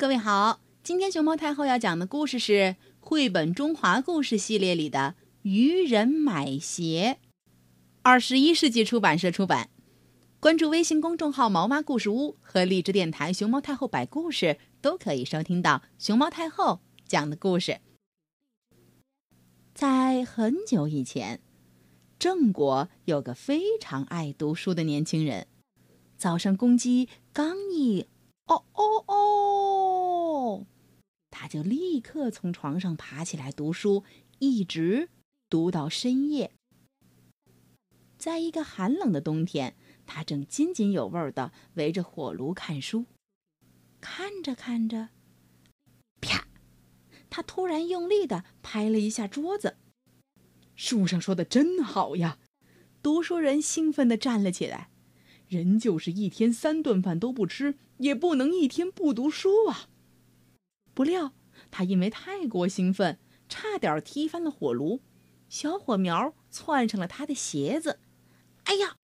[0.00, 7.18] 各位好，今天熊猫太后要讲的故事是绘本中华故事系列里的《渔人买鞋》，
[8.00, 9.68] 二十一世纪出版社出版。
[10.40, 17.80] 关注微信公众号“毛妈故事屋”和荔枝电台“熊猫太后摆故事”，都可以收听到熊猫太后讲的故事。
[19.74, 21.42] 在很久以前，
[22.18, 25.46] 郑国有个非常爱读书的年轻人。
[26.16, 28.06] 早上公鸡刚一
[28.46, 29.19] 哦哦哦，
[31.50, 34.04] 就立刻从床上爬起来读书，
[34.38, 35.08] 一直
[35.48, 36.52] 读到深夜。
[38.16, 39.74] 在一个寒冷的冬天，
[40.06, 43.04] 他正津津有味的围着火炉看书，
[44.00, 45.08] 看着看着，
[46.20, 46.46] 啪！
[47.28, 49.76] 他突然用力的拍了一下桌子。
[50.76, 52.38] 书上说的真好呀！
[53.02, 54.90] 读书人兴奋的站了起来。
[55.48, 59.88] 人就是一天三顿饭都不吃，也不能一天不读书啊！
[60.94, 61.32] 不料
[61.70, 63.18] 他因为太过兴奋，
[63.48, 65.00] 差点踢翻了火炉，
[65.48, 68.00] 小火苗窜上了他的鞋子。
[68.64, 68.96] 哎呀！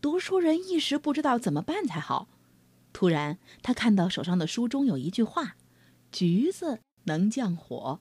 [0.00, 2.28] 读书人一时不知道怎么办才好。
[2.92, 5.56] 突然，他看到手上的书中有一句话
[6.12, 8.00] ：“橘子能降火。”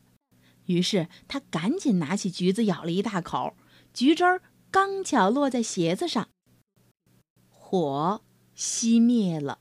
[0.67, 3.55] 于是他赶紧拿起橘子咬了一大口，
[3.93, 6.30] 橘汁儿刚巧落在鞋子上。
[7.49, 8.21] 火
[8.55, 9.59] 熄灭了，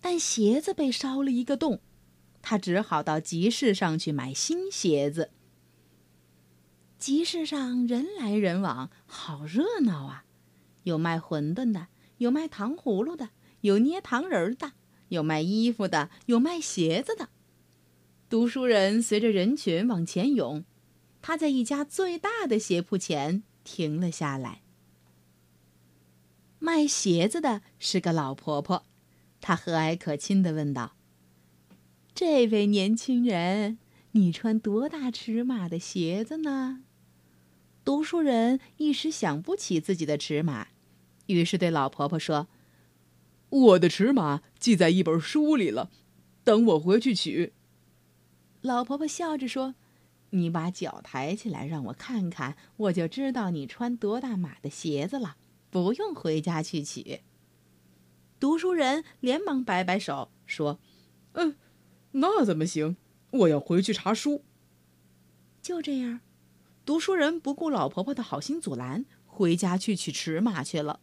[0.00, 1.80] 但鞋子被烧了一个洞，
[2.46, 5.30] 他只好到集市上去买新鞋子。
[6.98, 10.26] 集市上人来人往，好热闹啊！
[10.82, 13.30] 有卖馄饨的，有卖糖葫芦的，
[13.62, 14.72] 有捏糖人的，
[15.08, 17.30] 有卖衣服的，有卖鞋子的。
[18.28, 20.66] 读书人随着人群往前涌，
[21.22, 24.60] 他在一家最大的鞋铺前停了下来。
[26.58, 28.84] 卖鞋子的是个老婆婆，
[29.40, 30.93] 她和蔼可亲地问道
[32.14, 33.78] ：“这位年轻人，
[34.12, 36.84] 你穿多大尺码的鞋子呢？”
[37.84, 40.68] 读书人一时想不起自己的尺码，
[41.26, 42.48] 于是对老婆婆说
[43.50, 45.90] ：“我的尺码记在一本书里了，
[46.44, 47.52] 等我回去取。”
[48.62, 49.74] 老婆婆笑着说
[50.30, 55.36] ：“你把脚抬起来，让我看看，我就知道你穿多大码的鞋子了。”
[55.74, 57.22] 不用回家去取。
[58.38, 60.78] 读书人连忙摆摆手说
[61.34, 61.56] ：“嗯，
[62.14, 62.96] 那怎么行？
[63.30, 64.42] 我要回去查书。”
[65.62, 66.20] 就这样，
[66.84, 71.00] 读书人不顾老婆婆的好心阻拦，回家去取尺码去了。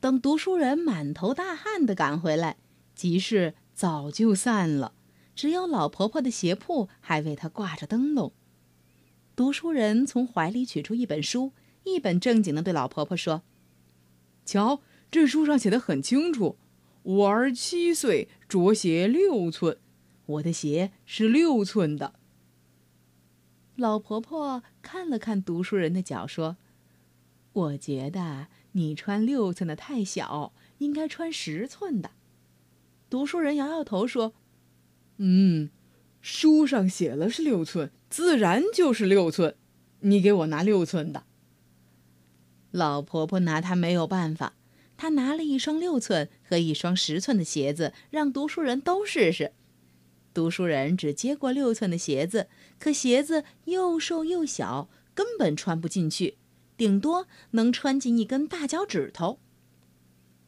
[0.00, 2.58] 等读书人满头大汗的赶回来，
[2.94, 4.94] 集市早就散了，
[5.34, 8.32] 只有老婆婆的鞋铺还为他挂着灯笼。
[9.34, 11.52] 读书人从怀里取出一本书。
[11.86, 13.42] 一本正经的对老婆婆说
[14.46, 14.80] ：“瞧，
[15.10, 16.56] 这书上写的很清楚，
[17.04, 19.78] 我儿七岁，着鞋六寸，
[20.26, 22.14] 我的鞋是六寸的。”
[23.76, 26.56] 老婆婆看了看读书人的脚，说
[27.52, 32.10] ：“我觉得你穿六寸的太小，应该穿十寸的。”
[33.10, 34.32] 读书人摇摇头说
[35.18, 35.70] ：“嗯，
[36.20, 39.56] 书上写了是六寸，自然就是六寸。
[40.00, 41.24] 你给我拿六寸的。”
[42.70, 44.54] 老婆婆拿他没有办法，
[45.04, 49.52] 他拿了一双六寸和一双十寸的鞋子，让读书人都试试。
[50.32, 52.48] 读书人只接过六寸的鞋子，
[52.78, 56.38] 可鞋子又瘦又小，根本穿不进去，
[56.78, 59.40] 顶多能穿进一根大脚趾头。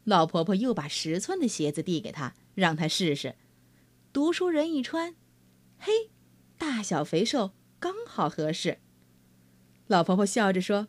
[0.05, 3.35] 老婆婆又把十寸的鞋子递给他，让他试试。
[4.11, 5.15] 读书人一穿，
[5.77, 6.09] 嘿，
[6.57, 8.79] 大小肥瘦刚好合适。
[9.87, 10.89] 老婆婆笑着说：“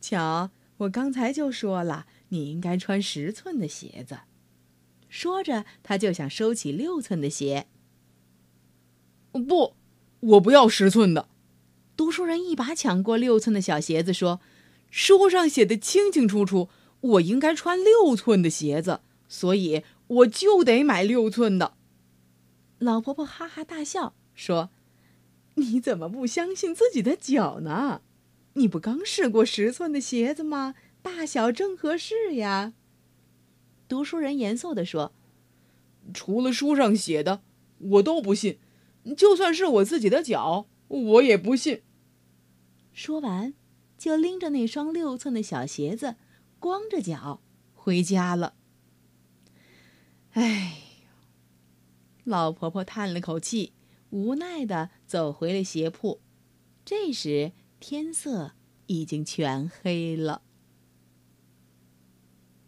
[0.00, 0.52] 瞧。”
[0.82, 4.20] 我刚才就说了，你应该穿十寸的鞋子。
[5.08, 7.66] 说着，他就想收起六寸的鞋。
[9.32, 9.74] 不，
[10.20, 11.28] 我不要十寸的。
[11.94, 14.40] 读书人一把抢过六寸的小鞋子，说
[14.90, 21.74] ：“书上写的清清楚楚，我应该穿六寸的鞋子，所以我就得买六寸的。”
[22.80, 24.70] 老婆婆哈哈大笑说
[25.56, 28.00] ：“你怎么不相信自己的脚呢？”
[28.54, 30.74] 你不刚试过十寸的鞋子吗？
[31.02, 32.72] 大小正合适呀。
[33.88, 35.12] 读书人严肃地说
[36.14, 37.42] ：“除了书上写的，
[37.78, 38.58] 我都不信。
[39.16, 41.82] 就算是我自己的脚，我也不信。”
[42.94, 43.52] 说完，
[43.98, 46.16] 就拎着那双六寸的小鞋子，
[46.58, 47.42] 光着脚
[47.74, 48.54] 回家了。
[50.30, 50.78] 哎，
[52.24, 53.72] 老婆婆叹了口气，
[54.10, 56.20] 无奈的走回了鞋铺。
[56.84, 57.52] 这时。
[57.84, 58.52] 天色
[58.86, 60.42] 已经全黑了。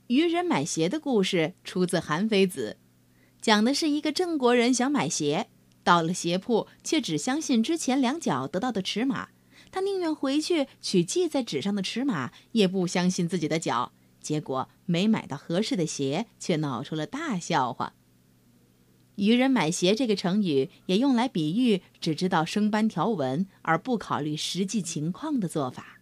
[0.09, 2.77] 渔人买鞋的故事出自《韩非子》，
[3.41, 5.49] 讲的是一个郑国人想买鞋，
[5.83, 9.29] 到了鞋铺却只相信之前量脚得到的尺码，
[9.71, 13.93] 他宁愿回去取记在纸上的尺码，也不相信自己的脚。
[14.21, 17.95] 结果没买到合适的鞋，却闹出了大笑话。
[19.17, 25.94] 愚人买鞋这个成语也用来比喻只知道生搬条文而不考虑实际情况的做法。